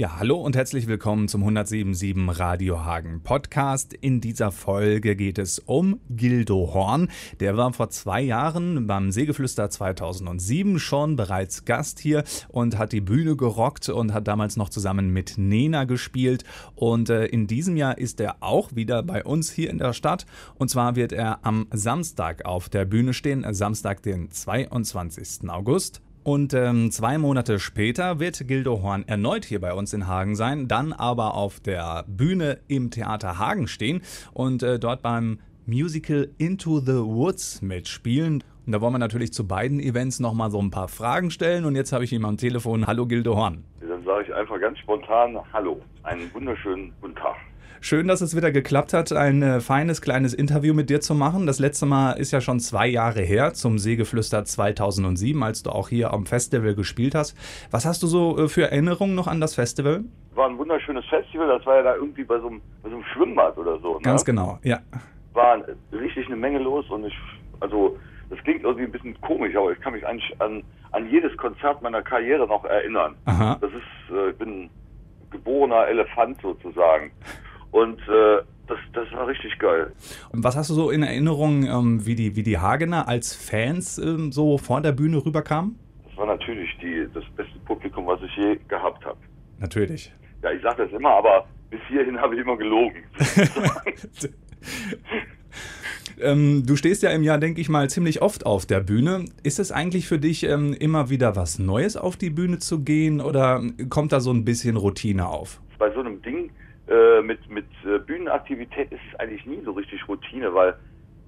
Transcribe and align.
Ja, 0.00 0.18
hallo 0.18 0.40
und 0.40 0.56
herzlich 0.56 0.86
willkommen 0.86 1.28
zum 1.28 1.42
1077 1.42 2.40
Radio 2.40 2.86
Hagen 2.86 3.22
Podcast. 3.22 3.92
In 3.92 4.22
dieser 4.22 4.50
Folge 4.50 5.14
geht 5.14 5.36
es 5.36 5.58
um 5.58 6.00
Gildo 6.08 6.72
Horn. 6.72 7.10
Der 7.38 7.58
war 7.58 7.70
vor 7.74 7.90
zwei 7.90 8.22
Jahren 8.22 8.86
beim 8.86 9.12
Sägeflüster 9.12 9.68
2007 9.68 10.78
schon 10.78 11.16
bereits 11.16 11.66
Gast 11.66 12.00
hier 12.00 12.24
und 12.48 12.78
hat 12.78 12.92
die 12.92 13.02
Bühne 13.02 13.36
gerockt 13.36 13.90
und 13.90 14.14
hat 14.14 14.26
damals 14.26 14.56
noch 14.56 14.70
zusammen 14.70 15.10
mit 15.10 15.36
Nena 15.36 15.84
gespielt. 15.84 16.44
Und 16.74 17.10
äh, 17.10 17.26
in 17.26 17.46
diesem 17.46 17.76
Jahr 17.76 17.98
ist 17.98 18.20
er 18.22 18.36
auch 18.40 18.74
wieder 18.74 19.02
bei 19.02 19.22
uns 19.22 19.52
hier 19.52 19.68
in 19.68 19.76
der 19.76 19.92
Stadt. 19.92 20.24
Und 20.54 20.70
zwar 20.70 20.96
wird 20.96 21.12
er 21.12 21.44
am 21.44 21.66
Samstag 21.72 22.46
auf 22.46 22.70
der 22.70 22.86
Bühne 22.86 23.12
stehen, 23.12 23.44
Samstag, 23.52 24.02
den 24.02 24.30
22. 24.30 25.50
August. 25.50 26.00
Und 26.22 26.52
ähm, 26.52 26.90
zwei 26.90 27.16
Monate 27.16 27.58
später 27.58 28.20
wird 28.20 28.46
Gildo 28.46 28.82
Horn 28.82 29.04
erneut 29.06 29.44
hier 29.44 29.60
bei 29.60 29.72
uns 29.72 29.94
in 29.94 30.06
Hagen 30.06 30.36
sein, 30.36 30.68
dann 30.68 30.92
aber 30.92 31.34
auf 31.34 31.60
der 31.60 32.04
Bühne 32.06 32.58
im 32.68 32.90
Theater 32.90 33.38
Hagen 33.38 33.66
stehen 33.68 34.02
und 34.34 34.62
äh, 34.62 34.78
dort 34.78 35.00
beim 35.00 35.38
Musical 35.66 36.28
Into 36.36 36.80
the 36.80 36.98
Woods 36.98 37.62
mitspielen. 37.62 38.44
Und 38.66 38.72
da 38.72 38.80
wollen 38.80 38.92
wir 38.92 38.98
natürlich 38.98 39.32
zu 39.32 39.46
beiden 39.48 39.80
Events 39.80 40.20
nochmal 40.20 40.50
so 40.50 40.60
ein 40.60 40.70
paar 40.70 40.88
Fragen 40.88 41.30
stellen. 41.30 41.64
Und 41.64 41.74
jetzt 41.74 41.92
habe 41.92 42.04
ich 42.04 42.12
ihn 42.12 42.24
am 42.24 42.36
Telefon. 42.36 42.86
Hallo 42.86 43.06
Gildo 43.06 43.36
Horn. 43.36 43.64
Dann 43.80 44.04
sage 44.04 44.24
ich 44.24 44.34
einfach 44.34 44.60
ganz 44.60 44.78
spontan 44.78 45.38
Hallo. 45.52 45.80
Einen 46.02 46.32
wunderschönen 46.34 46.92
guten 47.00 47.14
Tag. 47.14 47.36
Schön, 47.82 48.08
dass 48.08 48.20
es 48.20 48.36
wieder 48.36 48.52
geklappt 48.52 48.92
hat, 48.92 49.10
ein 49.12 49.42
äh, 49.42 49.60
feines 49.60 50.02
kleines 50.02 50.34
Interview 50.34 50.74
mit 50.74 50.90
dir 50.90 51.00
zu 51.00 51.14
machen. 51.14 51.46
Das 51.46 51.58
letzte 51.58 51.86
Mal 51.86 52.12
ist 52.12 52.30
ja 52.30 52.40
schon 52.40 52.60
zwei 52.60 52.86
Jahre 52.86 53.20
her, 53.20 53.54
zum 53.54 53.78
Seegeflüster 53.78 54.44
2007, 54.44 55.42
als 55.42 55.62
du 55.62 55.70
auch 55.70 55.88
hier 55.88 56.12
am 56.12 56.26
Festival 56.26 56.74
gespielt 56.74 57.14
hast. 57.14 57.36
Was 57.70 57.86
hast 57.86 58.02
du 58.02 58.06
so 58.06 58.36
äh, 58.36 58.48
für 58.48 58.70
Erinnerungen 58.70 59.14
noch 59.14 59.26
an 59.26 59.40
das 59.40 59.54
Festival? 59.54 60.04
War 60.34 60.48
ein 60.48 60.58
wunderschönes 60.58 61.06
Festival, 61.06 61.48
das 61.48 61.64
war 61.64 61.76
ja 61.76 61.82
da 61.82 61.94
irgendwie 61.94 62.24
bei 62.24 62.38
so 62.38 62.48
einem, 62.48 62.60
bei 62.82 62.90
so 62.90 62.96
einem 62.96 63.04
Schwimmbad 63.14 63.56
oder 63.56 63.78
so. 63.78 63.94
Ne? 63.94 64.02
Ganz 64.02 64.24
genau, 64.24 64.58
ja. 64.62 64.80
War 65.32 65.62
richtig 65.92 66.26
eine 66.26 66.36
Menge 66.36 66.58
los 66.58 66.88
und 66.90 67.06
ich, 67.06 67.16
also 67.60 67.96
das 68.28 68.38
klingt 68.44 68.62
irgendwie 68.62 68.84
ein 68.84 68.92
bisschen 68.92 69.20
komisch, 69.22 69.56
aber 69.56 69.72
ich 69.72 69.80
kann 69.80 69.92
mich 69.92 70.06
an, 70.06 70.20
an, 70.38 70.62
an 70.92 71.10
jedes 71.10 71.36
Konzert 71.36 71.82
meiner 71.82 72.02
Karriere 72.02 72.46
noch 72.46 72.64
erinnern. 72.64 73.16
Aha. 73.24 73.56
Das 73.60 73.70
ist, 73.70 74.14
äh, 74.14 74.30
ich 74.30 74.36
bin 74.36 74.70
geborener 75.30 75.88
Elefant 75.88 76.40
sozusagen. 76.42 77.10
Und 77.70 77.98
äh, 78.00 78.42
das, 78.66 78.78
das 78.92 79.12
war 79.12 79.26
richtig 79.26 79.58
geil. 79.58 79.92
Und 80.32 80.44
was 80.44 80.56
hast 80.56 80.70
du 80.70 80.74
so 80.74 80.90
in 80.90 81.02
Erinnerung, 81.02 81.64
ähm, 81.64 82.06
wie, 82.06 82.14
die, 82.14 82.36
wie 82.36 82.42
die 82.42 82.58
Hagener 82.58 83.08
als 83.08 83.34
Fans 83.34 83.98
ähm, 83.98 84.32
so 84.32 84.58
vor 84.58 84.80
der 84.80 84.92
Bühne 84.92 85.24
rüberkamen? 85.24 85.78
Das 86.08 86.16
war 86.16 86.26
natürlich 86.26 86.70
die, 86.80 87.06
das 87.12 87.24
beste 87.36 87.58
Publikum, 87.60 88.06
was 88.06 88.20
ich 88.22 88.36
je 88.36 88.58
gehabt 88.68 89.04
habe. 89.04 89.18
Natürlich. 89.58 90.12
Ja, 90.42 90.52
ich 90.52 90.62
sage 90.62 90.84
das 90.84 90.92
immer, 90.92 91.10
aber 91.10 91.46
bis 91.70 91.80
hierhin 91.88 92.18
habe 92.18 92.34
ich 92.34 92.40
immer 92.40 92.56
gelogen. 92.56 93.02
ähm, 96.20 96.64
du 96.66 96.76
stehst 96.76 97.02
ja 97.02 97.10
im 97.10 97.22
Jahr, 97.22 97.38
denke 97.38 97.60
ich 97.60 97.68
mal, 97.68 97.88
ziemlich 97.90 98.22
oft 98.22 98.46
auf 98.46 98.66
der 98.66 98.80
Bühne. 98.80 99.24
Ist 99.42 99.58
es 99.58 99.72
eigentlich 99.72 100.06
für 100.06 100.18
dich 100.18 100.44
ähm, 100.44 100.74
immer 100.78 101.10
wieder 101.10 101.36
was 101.36 101.58
Neues 101.58 101.96
auf 101.96 102.16
die 102.16 102.30
Bühne 102.30 102.58
zu 102.58 102.82
gehen 102.82 103.20
oder 103.20 103.62
kommt 103.88 104.12
da 104.12 104.20
so 104.20 104.32
ein 104.32 104.44
bisschen 104.44 104.76
Routine 104.76 105.28
auf? 105.28 105.60
Bei 105.78 105.92
so 105.92 106.00
einem 106.00 106.20
Ding 106.22 106.50
äh, 106.90 107.22
mit, 107.22 107.48
mit 107.48 107.68
äh, 107.84 107.98
Bühnenaktivität 107.98 108.90
ist 108.92 109.00
es 109.10 109.18
eigentlich 109.20 109.46
nie 109.46 109.62
so 109.64 109.72
richtig 109.72 110.06
Routine, 110.08 110.52
weil 110.52 110.74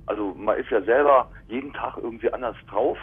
also 0.07 0.35
man 0.35 0.59
ist 0.59 0.71
ja 0.71 0.83
selber 0.83 1.31
jeden 1.47 1.73
Tag 1.73 1.97
irgendwie 1.97 2.33
anders 2.33 2.57
drauf. 2.69 2.99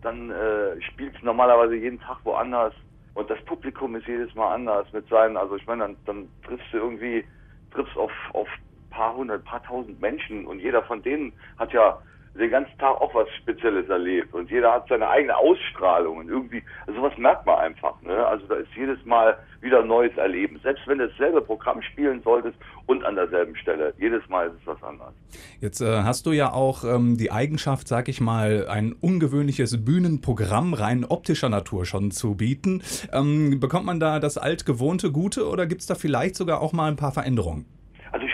Dann 0.00 0.30
äh, 0.30 0.80
spielt 0.82 1.22
normalerweise 1.22 1.74
jeden 1.74 2.00
Tag 2.00 2.18
woanders 2.24 2.72
und 3.14 3.28
das 3.28 3.44
Publikum 3.44 3.94
ist 3.96 4.06
jedes 4.06 4.34
Mal 4.34 4.54
anders 4.54 4.86
mit 4.92 5.08
seinen, 5.08 5.36
also 5.36 5.56
ich 5.56 5.66
meine, 5.66 5.82
dann, 5.82 5.96
dann 6.06 6.30
triffst 6.44 6.72
du 6.72 6.78
irgendwie, 6.78 7.24
triffst 7.72 7.96
auf, 7.96 8.12
auf 8.32 8.48
paar 8.90 9.14
hundert, 9.14 9.44
paar 9.44 9.62
tausend 9.62 10.00
Menschen 10.00 10.46
und 10.46 10.60
jeder 10.60 10.82
von 10.84 11.02
denen 11.02 11.32
hat 11.56 11.72
ja 11.72 11.98
den 12.38 12.50
ganzen 12.50 12.76
Tag 12.78 13.00
auch 13.00 13.14
was 13.14 13.28
Spezielles 13.42 13.88
erlebt 13.88 14.34
und 14.34 14.50
jeder 14.50 14.72
hat 14.72 14.88
seine 14.88 15.08
eigene 15.08 15.36
Ausstrahlung 15.36 16.18
und 16.18 16.28
irgendwie, 16.28 16.62
also 16.86 17.00
sowas 17.00 17.16
merkt 17.18 17.46
man 17.46 17.58
einfach. 17.58 18.00
Ne? 18.02 18.26
Also 18.26 18.46
da 18.46 18.54
ist 18.56 18.68
jedes 18.76 19.04
Mal 19.04 19.36
wieder 19.60 19.84
neues 19.84 20.16
Erleben. 20.16 20.58
Selbst 20.62 20.86
wenn 20.86 20.98
du 20.98 21.08
dasselbe 21.08 21.40
Programm 21.40 21.82
spielen 21.82 22.22
solltest 22.22 22.56
und 22.86 23.04
an 23.04 23.16
derselben 23.16 23.56
Stelle. 23.56 23.92
Jedes 23.98 24.26
Mal 24.28 24.48
ist 24.48 24.54
es 24.60 24.66
was 24.66 24.82
anderes. 24.82 25.14
Jetzt 25.60 25.80
äh, 25.80 26.02
hast 26.02 26.26
du 26.26 26.32
ja 26.32 26.52
auch 26.52 26.84
ähm, 26.84 27.16
die 27.16 27.32
Eigenschaft, 27.32 27.88
sag 27.88 28.08
ich 28.08 28.20
mal, 28.20 28.66
ein 28.68 28.92
ungewöhnliches 28.92 29.84
Bühnenprogramm 29.84 30.74
rein 30.74 31.04
optischer 31.04 31.48
Natur 31.48 31.86
schon 31.86 32.10
zu 32.10 32.36
bieten. 32.36 32.82
Ähm, 33.12 33.58
bekommt 33.60 33.86
man 33.86 34.00
da 34.00 34.20
das 34.20 34.38
altgewohnte 34.38 35.10
Gute 35.10 35.48
oder 35.48 35.66
gibt 35.66 35.80
es 35.80 35.86
da 35.86 35.94
vielleicht 35.94 36.36
sogar 36.36 36.60
auch 36.60 36.72
mal 36.72 36.88
ein 36.88 36.96
paar 36.96 37.12
Veränderungen? 37.12 37.66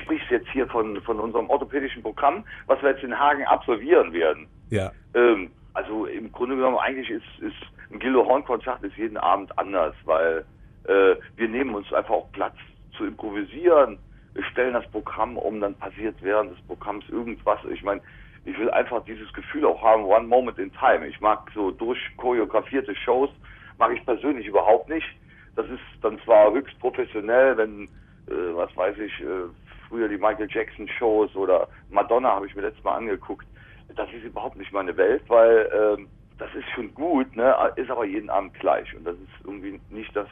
Ich 0.05 0.07
sprichst 0.07 0.31
jetzt 0.31 0.51
hier 0.51 0.67
von, 0.67 1.01
von 1.01 1.19
unserem 1.19 1.49
orthopädischen 1.49 2.03
Programm, 2.03 2.45
was 2.67 2.81
wir 2.83 2.91
jetzt 2.91 3.03
in 3.03 3.19
Hagen 3.19 3.43
absolvieren 3.47 4.13
werden. 4.13 4.47
Ja. 4.69 4.93
Ähm, 5.15 5.51
also 5.73 6.05
im 6.05 6.31
Grunde 6.31 6.57
genommen 6.57 6.77
eigentlich 6.77 7.09
ist, 7.09 7.25
ist 7.41 7.57
ein 7.91 7.99
Gildo 8.01 8.27
Horn 8.27 8.45
Konzert 8.45 8.83
ist 8.83 8.97
jeden 8.99 9.17
Abend 9.17 9.57
anders, 9.59 9.95
weil 10.05 10.45
äh, 10.85 11.15
wir 11.37 11.49
nehmen 11.49 11.75
uns 11.75 11.91
einfach 11.93 12.15
auch 12.15 12.33
Platz 12.33 12.55
zu 12.99 13.07
improvisieren. 13.07 13.99
Wir 14.35 14.45
stellen 14.45 14.75
das 14.75 14.87
Programm 14.91 15.39
um, 15.39 15.61
dann 15.61 15.75
passiert 15.75 16.17
während 16.21 16.53
des 16.53 16.61
Programms 16.67 17.09
irgendwas. 17.09 17.61
Ich 17.73 17.83
meine, 17.83 18.03
ich 18.45 18.59
will 18.59 18.71
einfach 18.71 19.03
dieses 19.07 19.33
Gefühl 19.33 19.65
auch 19.65 19.83
haben, 19.83 20.05
one 20.05 20.27
moment 20.27 20.59
in 20.59 20.71
time. 20.75 21.07
Ich 21.07 21.19
mag 21.23 21.51
so 21.55 21.71
durchchoreografierte 21.71 22.95
Shows, 22.95 23.31
mag 23.79 23.91
ich 23.97 24.05
persönlich 24.05 24.47
überhaupt 24.47 24.91
nicht. 24.91 25.09
Das 25.57 25.65
ist 25.67 25.81
dann 26.03 26.21
zwar 26.25 26.53
höchst 26.53 26.79
professionell, 26.81 27.57
wenn, 27.57 27.85
äh, 28.29 28.55
was 28.55 28.77
weiß 28.77 28.99
ich, 28.99 29.21
äh, 29.21 29.49
früher 29.95 30.09
die 30.09 30.19
Michael 30.19 30.49
Jackson 30.51 30.89
Shows 30.89 31.37
oder 31.37 31.69
Madonna 31.89 32.35
habe 32.35 32.49
ich 32.49 32.55
mir 32.57 32.63
letztes 32.63 32.83
Mal 32.83 32.97
angeguckt. 32.97 33.47
Das 33.95 34.13
ist 34.13 34.25
überhaupt 34.25 34.57
nicht 34.57 34.73
meine 34.73 34.97
Welt, 34.97 35.23
weil 35.29 35.71
ähm, 35.73 36.09
das 36.37 36.53
ist 36.53 36.69
schon 36.75 36.93
gut, 36.95 37.37
ne, 37.37 37.55
ist 37.77 37.91
aber 37.91 38.05
jeden 38.05 38.29
Abend 38.29 38.55
gleich 38.55 38.93
und 38.97 39.05
das 39.05 39.15
ist 39.15 39.45
irgendwie 39.45 39.81
nicht 39.91 40.15
das, 40.17 40.27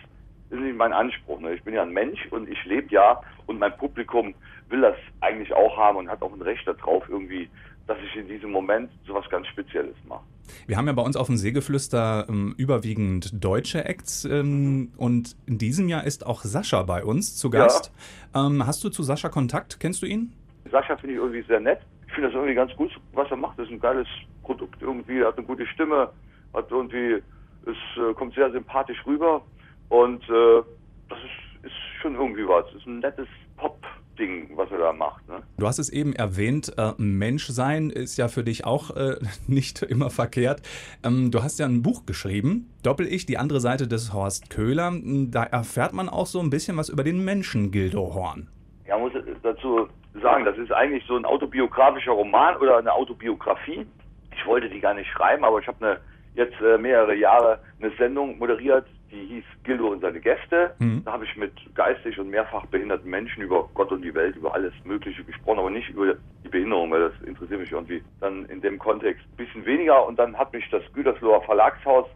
ist 0.50 0.58
nicht 0.58 0.76
mein 0.76 0.92
Anspruch. 0.92 1.38
Ne? 1.38 1.54
Ich 1.54 1.62
bin 1.62 1.74
ja 1.74 1.82
ein 1.82 1.92
Mensch 1.92 2.26
und 2.32 2.50
ich 2.50 2.64
lebe 2.64 2.88
ja 2.92 3.20
und 3.46 3.60
mein 3.60 3.76
Publikum 3.76 4.34
will 4.68 4.80
das 4.80 4.96
eigentlich 5.20 5.52
auch 5.52 5.76
haben 5.76 5.98
und 5.98 6.10
hat 6.10 6.22
auch 6.22 6.32
ein 6.32 6.42
Recht 6.42 6.66
darauf 6.66 7.08
irgendwie, 7.08 7.48
dass 7.86 7.98
ich 8.00 8.16
in 8.16 8.26
diesem 8.26 8.50
Moment 8.50 8.90
sowas 9.06 9.28
ganz 9.30 9.46
Spezielles 9.46 9.94
mache. 10.08 10.24
Wir 10.66 10.76
haben 10.76 10.86
ja 10.86 10.92
bei 10.92 11.02
uns 11.02 11.16
auf 11.16 11.26
dem 11.26 11.36
Seegeflüster 11.36 12.26
ähm, 12.28 12.54
überwiegend 12.56 13.44
deutsche 13.44 13.84
Acts 13.84 14.24
ähm, 14.24 14.92
und 14.96 15.36
in 15.46 15.58
diesem 15.58 15.88
Jahr 15.88 16.04
ist 16.04 16.26
auch 16.26 16.42
Sascha 16.42 16.82
bei 16.82 17.04
uns 17.04 17.36
zu 17.36 17.50
Gast. 17.50 17.92
Ja. 18.34 18.46
Ähm, 18.46 18.66
hast 18.66 18.82
du 18.84 18.88
zu 18.88 19.02
Sascha 19.02 19.28
Kontakt? 19.28 19.80
Kennst 19.80 20.02
du 20.02 20.06
ihn? 20.06 20.32
Sascha 20.70 20.96
finde 20.96 21.14
ich 21.14 21.20
irgendwie 21.20 21.42
sehr 21.42 21.60
nett. 21.60 21.80
Ich 22.06 22.14
finde 22.14 22.28
das 22.28 22.34
irgendwie 22.34 22.54
ganz 22.54 22.74
gut, 22.76 22.90
was 23.12 23.30
er 23.30 23.36
macht. 23.36 23.58
Das 23.58 23.66
ist 23.66 23.72
ein 23.72 23.80
geiles 23.80 24.06
Produkt 24.42 24.80
irgendwie, 24.82 25.24
hat 25.24 25.38
eine 25.38 25.46
gute 25.46 25.66
Stimme, 25.66 26.10
hat 26.52 26.70
irgendwie, 26.70 27.22
es 27.66 27.76
äh, 27.96 28.14
kommt 28.14 28.34
sehr 28.34 28.50
sympathisch 28.50 29.04
rüber 29.06 29.42
und 29.88 30.22
äh, 30.24 30.62
das 31.08 31.18
ist, 31.18 31.66
ist 31.66 31.74
schon 32.00 32.14
irgendwie 32.14 32.46
was. 32.46 32.66
Es 32.70 32.76
ist 32.76 32.86
ein 32.86 32.98
nettes 33.00 33.28
Pop. 33.56 33.81
Ding, 34.18 34.50
was 34.56 34.70
er 34.70 34.78
da 34.78 34.92
macht. 34.92 35.26
Ne? 35.28 35.42
Du 35.58 35.66
hast 35.66 35.78
es 35.78 35.90
eben 35.90 36.14
erwähnt, 36.14 36.72
äh, 36.76 36.92
Menschsein 36.98 37.90
ist 37.90 38.16
ja 38.16 38.28
für 38.28 38.44
dich 38.44 38.64
auch 38.64 38.94
äh, 38.96 39.16
nicht 39.46 39.82
immer 39.82 40.10
verkehrt. 40.10 40.62
Ähm, 41.04 41.30
du 41.30 41.42
hast 41.42 41.58
ja 41.58 41.66
ein 41.66 41.82
Buch 41.82 42.06
geschrieben, 42.06 42.70
Doppel-Ich, 42.82 43.26
die 43.26 43.38
andere 43.38 43.60
Seite 43.60 43.88
des 43.88 44.12
Horst 44.12 44.50
Köhler. 44.50 44.92
Da 45.02 45.44
erfährt 45.44 45.92
man 45.92 46.08
auch 46.08 46.26
so 46.26 46.40
ein 46.40 46.50
bisschen 46.50 46.76
was 46.76 46.88
über 46.88 47.04
den 47.04 47.24
Menschen 47.24 47.70
Gildo 47.70 48.14
Horn. 48.14 48.48
Ja, 48.86 48.98
muss 48.98 49.12
dazu 49.42 49.88
sagen, 50.20 50.44
das 50.44 50.58
ist 50.58 50.72
eigentlich 50.72 51.04
so 51.06 51.16
ein 51.16 51.24
autobiografischer 51.24 52.12
Roman 52.12 52.56
oder 52.56 52.78
eine 52.78 52.92
Autobiografie. 52.92 53.86
Ich 54.34 54.46
wollte 54.46 54.68
die 54.68 54.80
gar 54.80 54.94
nicht 54.94 55.10
schreiben, 55.10 55.44
aber 55.44 55.60
ich 55.60 55.66
habe 55.66 55.84
eine, 55.84 56.00
jetzt 56.34 56.60
äh, 56.60 56.78
mehrere 56.78 57.14
Jahre 57.14 57.58
eine 57.80 57.90
Sendung 57.96 58.38
moderiert, 58.38 58.86
die 59.12 59.26
hieß 59.26 59.44
Gildo 59.62 59.88
und 59.88 60.00
seine 60.00 60.20
Gäste. 60.20 60.74
Mhm. 60.78 61.02
Da 61.04 61.12
habe 61.12 61.24
ich 61.24 61.36
mit 61.36 61.52
geistig 61.74 62.18
und 62.18 62.30
mehrfach 62.30 62.66
behinderten 62.66 63.10
Menschen 63.10 63.42
über 63.42 63.68
Gott 63.74 63.92
und 63.92 64.02
die 64.02 64.14
Welt, 64.14 64.36
über 64.36 64.54
alles 64.54 64.72
Mögliche 64.84 65.22
gesprochen, 65.22 65.58
aber 65.58 65.70
nicht 65.70 65.90
über 65.90 66.14
die 66.44 66.48
Behinderung, 66.48 66.90
weil 66.90 67.10
das 67.10 67.28
interessiert 67.28 67.60
mich 67.60 67.70
irgendwie 67.70 68.02
dann 68.20 68.46
in 68.46 68.60
dem 68.62 68.78
Kontext 68.78 69.22
ein 69.32 69.36
bisschen 69.36 69.64
weniger. 69.66 70.06
Und 70.06 70.18
dann 70.18 70.36
hat 70.36 70.52
mich 70.52 70.68
das 70.70 70.82
Gütersloher 70.92 71.42
Verlagshaus 71.42 72.06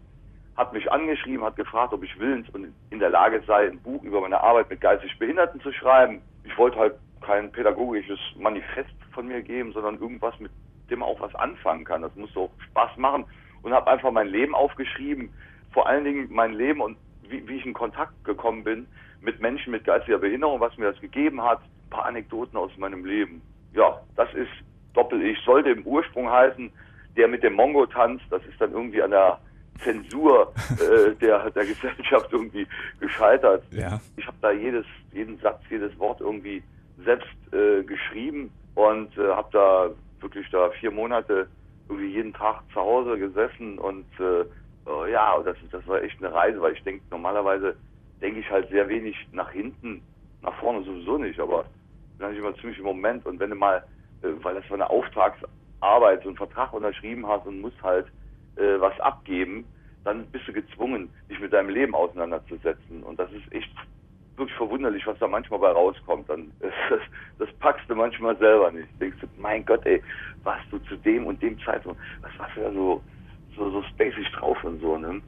hat 0.56 0.72
mich 0.72 0.90
angeschrieben, 0.90 1.44
hat 1.44 1.56
gefragt, 1.56 1.92
ob 1.92 2.02
ich 2.02 2.18
willens 2.18 2.48
und 2.50 2.72
in 2.90 2.98
der 2.98 3.10
Lage 3.10 3.42
sei, 3.46 3.68
ein 3.68 3.78
Buch 3.78 4.02
über 4.02 4.20
meine 4.22 4.40
Arbeit 4.40 4.70
mit 4.70 4.80
geistig 4.80 5.16
Behinderten 5.18 5.60
zu 5.60 5.70
schreiben. 5.72 6.22
Ich 6.44 6.56
wollte 6.56 6.78
halt 6.78 6.94
kein 7.20 7.52
pädagogisches 7.52 8.18
Manifest 8.38 8.94
von 9.12 9.26
mir 9.26 9.42
geben, 9.42 9.72
sondern 9.72 9.98
irgendwas, 9.98 10.38
mit 10.40 10.50
dem 10.90 11.00
man 11.00 11.08
auch 11.08 11.20
was 11.20 11.34
anfangen 11.34 11.84
kann. 11.84 12.02
Das 12.02 12.14
muss 12.16 12.32
so 12.32 12.50
Spaß 12.70 12.96
machen 12.96 13.26
und 13.62 13.72
habe 13.72 13.90
einfach 13.90 14.10
mein 14.10 14.28
Leben 14.28 14.54
aufgeschrieben, 14.54 15.30
vor 15.76 15.86
allen 15.86 16.04
Dingen 16.04 16.28
mein 16.30 16.54
Leben 16.54 16.80
und 16.80 16.96
wie, 17.28 17.46
wie 17.46 17.56
ich 17.56 17.66
in 17.66 17.74
Kontakt 17.74 18.24
gekommen 18.24 18.64
bin 18.64 18.86
mit 19.20 19.42
Menschen 19.42 19.72
mit 19.72 19.84
geistiger 19.84 20.16
Behinderung, 20.16 20.58
was 20.58 20.74
mir 20.78 20.90
das 20.90 20.98
gegeben 21.02 21.42
hat, 21.42 21.60
ein 21.60 21.90
paar 21.90 22.06
Anekdoten 22.06 22.56
aus 22.56 22.70
meinem 22.78 23.04
Leben. 23.04 23.42
Ja, 23.74 24.00
das 24.16 24.32
ist 24.32 24.48
Doppel-Ich. 24.94 25.38
Sollte 25.44 25.68
im 25.68 25.86
Ursprung 25.86 26.30
heißen, 26.30 26.72
der 27.18 27.28
mit 27.28 27.42
dem 27.42 27.52
Mongo 27.52 27.84
tanzt, 27.84 28.24
das 28.30 28.42
ist 28.46 28.58
dann 28.58 28.72
irgendwie 28.72 29.02
an 29.02 29.10
der 29.10 29.38
Zensur 29.84 30.54
äh, 30.80 31.14
der, 31.16 31.50
der 31.50 31.66
Gesellschaft 31.66 32.32
irgendwie 32.32 32.66
gescheitert. 32.98 33.62
Ja. 33.70 34.00
Ich 34.16 34.26
habe 34.26 34.38
da 34.40 34.52
jedes, 34.52 34.86
jeden 35.12 35.38
Satz, 35.40 35.60
jedes 35.68 35.98
Wort 35.98 36.22
irgendwie 36.22 36.62
selbst 37.04 37.28
äh, 37.52 37.82
geschrieben 37.82 38.50
und 38.76 39.14
äh, 39.18 39.28
habe 39.28 39.48
da 39.52 39.90
wirklich 40.22 40.48
da 40.50 40.70
vier 40.70 40.90
Monate 40.90 41.48
irgendwie 41.90 42.14
jeden 42.14 42.32
Tag 42.32 42.62
zu 42.72 42.80
Hause 42.80 43.18
gesessen 43.18 43.78
und 43.78 44.06
äh, 44.18 44.46
äh, 44.86 45.12
ja, 45.12 45.38
das, 45.42 45.56
das 45.70 45.86
war 45.86 46.02
echt 46.02 46.18
eine 46.20 46.32
Reise, 46.32 46.60
weil 46.60 46.74
ich 46.74 46.82
denke, 46.82 47.04
normalerweise 47.10 47.76
denke 48.20 48.40
ich 48.40 48.50
halt 48.50 48.68
sehr 48.70 48.88
wenig 48.88 49.16
nach 49.32 49.50
hinten, 49.50 50.02
nach 50.42 50.54
vorne 50.56 50.84
sowieso 50.84 51.18
nicht, 51.18 51.38
aber 51.40 51.66
bin 52.18 52.32
ich 52.32 52.38
immer 52.38 52.56
ziemlich 52.56 52.78
im 52.78 52.84
Moment 52.84 53.26
und 53.26 53.38
wenn 53.40 53.50
du 53.50 53.56
mal, 53.56 53.84
äh, 54.22 54.28
weil 54.42 54.54
das 54.54 54.68
war 54.70 54.76
eine 54.76 54.90
Auftragsarbeit, 54.90 56.22
so 56.22 56.28
einen 56.28 56.36
Vertrag 56.36 56.72
unterschrieben 56.72 57.26
hast 57.26 57.46
und 57.46 57.60
musst 57.60 57.82
halt 57.82 58.06
äh, 58.56 58.80
was 58.80 58.98
abgeben, 59.00 59.68
dann 60.04 60.26
bist 60.26 60.46
du 60.48 60.52
gezwungen, 60.52 61.10
dich 61.28 61.40
mit 61.40 61.52
deinem 61.52 61.68
Leben 61.68 61.94
auseinanderzusetzen 61.94 63.02
und 63.02 63.18
das 63.18 63.30
ist 63.32 63.52
echt 63.52 63.70
wirklich 64.36 64.56
verwunderlich, 64.56 65.06
was 65.06 65.18
da 65.18 65.28
manchmal 65.28 65.60
bei 65.60 65.70
rauskommt. 65.70 66.28
Dann 66.28 66.52
das, 66.60 67.00
das 67.38 67.52
packst 67.58 67.88
du 67.88 67.94
manchmal 67.94 68.36
selber 68.38 68.70
nicht. 68.70 68.88
Denkst 69.00 69.18
du, 69.20 69.26
mein 69.36 69.64
Gott, 69.64 69.84
ey, 69.86 70.02
warst 70.44 70.66
du 70.70 70.78
zu 70.80 70.96
dem 70.96 71.26
und 71.26 71.42
dem 71.42 71.58
Zeitpunkt, 71.60 72.00
was 72.22 72.30
warst 72.38 72.56
du 72.56 72.60
da 72.60 72.72
so, 72.72 73.02
so, 73.56 73.70
so 73.70 73.82
spacig 73.82 74.26
drauf 74.32 74.62
und 74.64 74.80
so, 74.80 74.96
ne? 74.98 75.20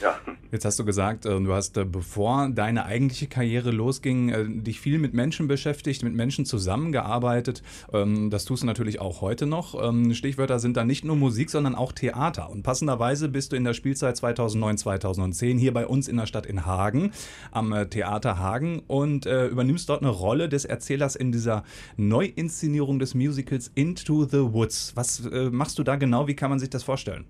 Ja. 0.00 0.18
Jetzt 0.50 0.64
hast 0.64 0.78
du 0.78 0.84
gesagt, 0.84 1.26
äh, 1.26 1.40
du 1.40 1.52
hast, 1.52 1.76
äh, 1.76 1.84
bevor 1.84 2.48
deine 2.48 2.86
eigentliche 2.86 3.26
Karriere 3.26 3.70
losging, 3.70 4.28
äh, 4.30 4.44
dich 4.48 4.80
viel 4.80 4.98
mit 4.98 5.14
Menschen 5.14 5.48
beschäftigt, 5.48 6.02
mit 6.02 6.14
Menschen 6.14 6.44
zusammengearbeitet. 6.44 7.62
Ähm, 7.92 8.30
das 8.30 8.44
tust 8.44 8.62
du 8.62 8.66
natürlich 8.66 9.00
auch 9.00 9.20
heute 9.20 9.46
noch. 9.46 9.80
Ähm, 9.80 10.12
Stichwörter 10.14 10.58
sind 10.58 10.76
da 10.76 10.84
nicht 10.84 11.04
nur 11.04 11.16
Musik, 11.16 11.50
sondern 11.50 11.74
auch 11.74 11.92
Theater. 11.92 12.50
Und 12.50 12.62
passenderweise 12.62 13.28
bist 13.28 13.52
du 13.52 13.56
in 13.56 13.64
der 13.64 13.74
Spielzeit 13.74 14.16
2009, 14.16 14.78
2010 14.78 15.58
hier 15.58 15.72
bei 15.72 15.86
uns 15.86 16.08
in 16.08 16.16
der 16.16 16.26
Stadt 16.26 16.46
in 16.46 16.66
Hagen, 16.66 17.12
am 17.50 17.74
Theater 17.90 18.38
Hagen 18.38 18.82
und 18.86 19.26
übernimmst 19.26 19.88
dort 19.88 20.02
eine 20.02 20.10
Rolle 20.10 20.48
des 20.48 20.64
Erzählers 20.64 21.16
in 21.16 21.32
dieser 21.32 21.64
Neuinszenierung 21.96 22.98
des 22.98 23.14
Musicals 23.14 23.70
Into 23.74 24.24
the 24.24 24.52
Woods. 24.52 24.92
Was 24.94 25.22
machst 25.50 25.78
du 25.78 25.82
da 25.82 25.96
genau? 25.96 26.26
Wie 26.26 26.34
kann 26.34 26.50
man 26.50 26.58
sich 26.58 26.70
das 26.70 26.82
vorstellen? 26.82 27.24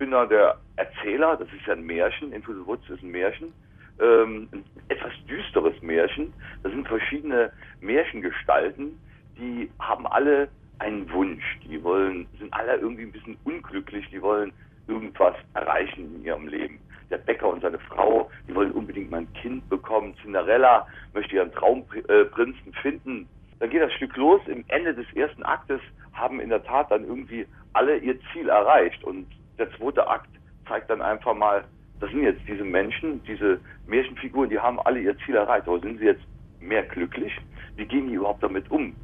Äh, 0.00 0.04
bin 0.04 0.10
da 0.12 0.26
der 0.26 0.56
Erzähler, 0.76 1.36
das 1.36 1.48
ist 1.48 1.66
ja 1.66 1.74
ein 1.74 1.84
Märchen, 1.84 2.32
Into 2.32 2.52
the 2.52 2.66
Woods 2.66 2.88
ist 2.88 3.02
ein 3.02 3.10
Märchen, 3.10 3.52
ähm, 4.00 4.48
ein 4.52 4.64
etwas 4.88 5.12
düsteres 5.28 5.80
Märchen. 5.82 6.32
Das 6.62 6.72
sind 6.72 6.88
verschiedene 6.88 7.52
Märchengestalten, 7.80 8.98
die 9.38 9.70
haben 9.78 10.06
alle 10.06 10.48
einen 10.78 11.10
Wunsch, 11.12 11.44
die 11.64 11.82
wollen, 11.82 12.26
sind 12.38 12.52
alle 12.54 12.76
irgendwie 12.76 13.02
ein 13.02 13.12
bisschen 13.12 13.36
unglücklich, 13.44 14.08
die 14.10 14.22
wollen 14.22 14.52
irgendwas 14.88 15.34
erreichen 15.54 16.16
in 16.16 16.24
ihrem 16.24 16.48
Leben. 16.48 16.78
Der 17.10 17.18
Bäcker 17.18 17.48
und 17.48 17.60
seine 17.60 17.78
Frau, 17.78 18.30
die 18.48 18.54
wollen 18.54 18.72
unbedingt 18.72 19.10
mal 19.10 19.18
ein 19.18 19.32
Kind 19.34 19.68
bekommen. 19.68 20.14
Cinderella 20.22 20.86
möchte 21.12 21.36
ihren 21.36 21.52
Traumprinzen 21.52 22.72
finden. 22.80 23.28
Dann 23.58 23.68
geht 23.68 23.82
das 23.82 23.92
Stück 23.94 24.16
los. 24.16 24.40
Im 24.46 24.64
Ende 24.68 24.94
des 24.94 25.06
ersten 25.14 25.42
Aktes 25.42 25.80
haben 26.12 26.40
in 26.40 26.48
der 26.48 26.64
Tat 26.64 26.90
dann 26.90 27.04
irgendwie 27.04 27.46
alle 27.72 27.98
ihr 27.98 28.16
Ziel 28.32 28.48
erreicht. 28.48 29.02
Und 29.04 29.26
der 29.60 29.70
zweite 29.76 30.06
Akt 30.08 30.30
zeigt 30.66 30.90
dann 30.90 31.02
einfach 31.02 31.34
mal, 31.34 31.64
das 32.00 32.10
sind 32.10 32.22
jetzt 32.22 32.40
diese 32.48 32.64
Menschen, 32.64 33.22
diese 33.24 33.60
Märchenfiguren, 33.86 34.48
die 34.48 34.58
haben 34.58 34.80
alle 34.80 35.00
ihr 35.00 35.16
Ziel 35.18 35.36
erreicht. 35.36 35.68
Aber 35.68 35.78
sind 35.80 35.98
sie 35.98 36.06
jetzt 36.06 36.24
mehr 36.58 36.82
glücklich? 36.82 37.32
Wie 37.76 37.84
gehen 37.84 38.08
die 38.08 38.14
überhaupt 38.14 38.42
damit 38.42 38.70
um, 38.70 38.96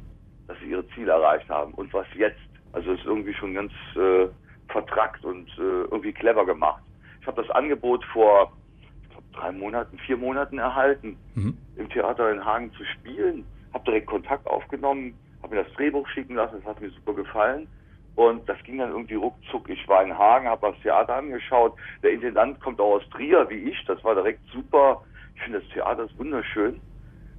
dass 0.47 0.57
sie 0.59 0.71
ihre 0.71 0.87
Ziele 0.89 1.11
erreicht 1.11 1.47
haben? 1.49 1.73
Und 1.75 1.93
was 1.93 2.07
jetzt? 2.15 2.39
Also 2.73 2.91
es 2.91 2.99
ist 2.99 3.05
irgendwie 3.05 3.33
schon 3.33 3.53
ganz 3.53 3.71
äh, 3.95 4.27
vertrackt 4.69 5.23
und 5.23 5.47
äh, 5.57 5.83
irgendwie 5.91 6.11
clever 6.11 6.45
gemacht. 6.45 6.83
Ich 7.21 7.27
habe 7.27 7.41
das 7.41 7.49
Angebot 7.51 8.03
vor 8.05 8.51
ich 9.03 9.09
glaub, 9.09 9.23
drei 9.33 9.51
Monaten, 9.51 9.97
vier 9.99 10.17
Monaten 10.17 10.57
erhalten, 10.57 11.17
mhm. 11.35 11.57
im 11.75 11.89
Theater 11.89 12.31
in 12.31 12.43
Hagen 12.43 12.71
zu 12.73 12.83
spielen. 12.85 13.45
Habe 13.73 13.85
direkt 13.85 14.07
Kontakt 14.07 14.47
aufgenommen, 14.47 15.13
habe 15.43 15.55
mir 15.55 15.63
das 15.63 15.73
Drehbuch 15.73 16.07
schicken 16.09 16.35
lassen, 16.35 16.55
das 16.57 16.65
hat 16.65 16.81
mir 16.81 16.89
super 16.89 17.13
gefallen. 17.13 17.67
Und 18.17 18.49
das 18.49 18.57
ging 18.63 18.79
dann 18.79 18.89
irgendwie 18.89 19.13
ruckzuck. 19.13 19.69
Ich 19.69 19.87
war 19.87 20.03
in 20.03 20.17
Hagen, 20.17 20.47
habe 20.47 20.71
das 20.71 20.81
Theater 20.81 21.17
angeschaut. 21.17 21.75
Der 22.01 22.11
Intendant 22.11 22.59
kommt 22.59 22.79
auch 22.81 22.95
aus 22.95 23.09
Trier, 23.11 23.47
wie 23.47 23.69
ich. 23.69 23.85
Das 23.85 24.03
war 24.03 24.15
direkt 24.15 24.41
super. 24.51 25.03
Ich 25.35 25.43
finde 25.43 25.59
das 25.59 25.69
Theater 25.69 26.05
ist 26.05 26.17
wunderschön. 26.17 26.81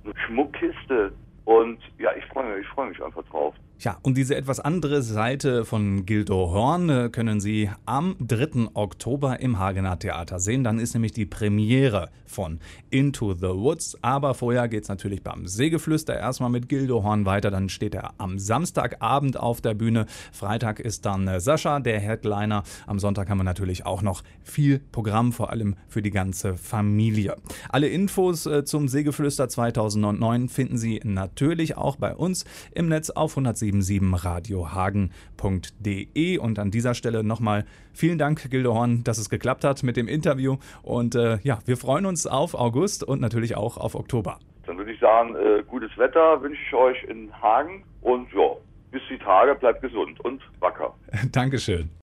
Eine 0.05 0.15
Schmuckkiste. 0.25 1.13
Und 1.47 1.81
ja, 1.99 2.13
ich 2.17 2.25
freue 2.27 2.45
mich, 2.45 2.61
ich 2.65 2.69
freue 2.69 2.91
mich 2.91 3.03
einfach 3.03 3.25
drauf. 3.25 3.57
Ja, 3.81 3.97
und 4.03 4.17
diese 4.17 4.35
etwas 4.35 4.59
andere 4.59 5.03
Seite 5.03 5.65
von 5.65 6.05
Gildo 6.05 6.51
Horn 6.51 6.89
äh, 6.89 7.09
können 7.11 7.39
Sie 7.39 7.71
am 7.87 8.17
3. 8.19 8.71
Oktober 8.75 9.39
im 9.39 9.61
Hagener 9.61 9.97
Theater 10.01 10.41
sehen. 10.41 10.65
Dann 10.65 10.81
ist 10.81 10.95
nämlich 10.95 11.13
die 11.13 11.27
Premiere 11.27 12.11
von 12.27 12.59
Into 12.91 13.35
the 13.35 13.47
Woods. 13.47 13.97
Aber 14.03 14.35
vorher 14.35 14.67
geht 14.67 14.83
es 14.83 14.89
natürlich 14.89 15.23
beim 15.23 15.47
Sägeflüster 15.47 16.19
erstmal 16.19 16.51
mit 16.51 16.69
Gildo 16.69 17.05
Horn 17.05 17.25
weiter. 17.25 17.53
Dann 17.53 17.69
steht 17.69 17.95
er 17.95 18.15
am 18.19 18.41
Samstagabend 18.41 19.39
auf 19.39 19.61
der 19.61 19.75
Bühne. 19.75 20.07
Freitag 20.33 20.81
ist 20.81 21.07
dann 21.07 21.29
äh, 21.29 21.39
Sascha, 21.39 21.79
der 21.79 22.01
Headliner. 22.01 22.65
Am 22.89 22.99
Sonntag 22.99 23.31
haben 23.31 23.39
wir 23.39 23.45
natürlich 23.45 23.87
auch 23.87 24.03
noch 24.03 24.25
viel 24.43 24.81
Programm, 24.91 25.33
vor 25.33 25.51
allem 25.51 25.77
für 25.87 26.03
die 26.03 26.11
ganze 26.11 26.57
Familie. 26.57 27.37
Alle 27.69 27.87
Infos 27.87 28.45
äh, 28.47 28.65
zum 28.65 28.89
Sägeflüster 28.89 29.49
2009 29.49 30.49
finden 30.49 30.79
Sie 30.79 31.01
natürlich 31.05 31.77
auch 31.77 31.95
bei 31.95 32.13
uns 32.13 32.45
im 32.73 32.89
Netz 32.89 33.11
auf 33.11 33.31
107 33.35 33.68
177radiohagen.de. 33.73 36.39
Und 36.39 36.59
an 36.59 36.71
dieser 36.71 36.95
Stelle 36.95 37.23
nochmal 37.23 37.67
vielen 37.93 38.17
Dank, 38.19 38.51
Gildehorn, 38.51 39.05
dass 39.05 39.19
es 39.19 39.29
geklappt 39.31 39.65
hat 39.65 39.83
mit 39.83 39.97
dem 39.97 40.09
Interview. 40.09 40.57
Und 40.83 41.15
äh, 41.15 41.39
ja, 41.43 41.59
wir 41.67 41.77
freuen 41.77 42.07
uns 42.07 42.27
auf 42.27 42.55
August 42.55 43.05
und 43.05 43.21
natürlich 43.21 43.57
auch 43.57 43.77
auf 43.77 43.95
Oktober. 43.95 44.39
Dann 44.67 44.79
würde 44.79 44.93
ich 44.93 45.01
sagen, 45.01 45.37
äh, 45.37 45.63
gutes 45.67 45.91
Wetter 45.97 46.43
wünsche 46.43 46.61
ich 46.67 46.75
euch 46.75 47.05
in 47.05 47.33
Hagen 47.41 47.85
und 48.03 48.31
ja, 48.33 48.57
bis 48.91 49.03
die 49.11 49.19
Tage, 49.19 49.55
bleibt 49.55 49.83
gesund 49.83 50.19
und 50.21 50.43
wacker. 50.61 50.95
Dankeschön. 51.33 51.91